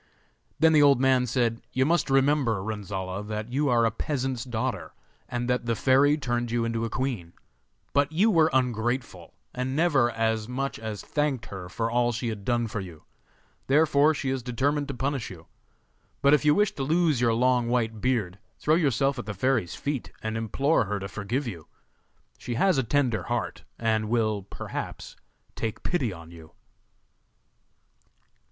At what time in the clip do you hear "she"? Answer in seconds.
12.11-12.29, 14.15-14.29, 22.39-22.55